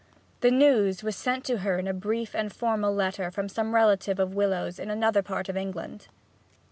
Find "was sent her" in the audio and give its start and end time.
1.03-1.77